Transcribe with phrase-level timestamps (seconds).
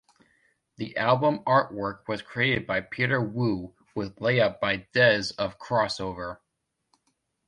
[0.77, 6.37] The album artwork was created by Peter Wu with layout by Dez of Crossover.